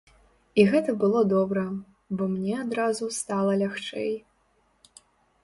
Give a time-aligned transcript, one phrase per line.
[0.61, 1.65] І гэта было добра,
[2.15, 4.13] бо мне адразу стала лягчэй.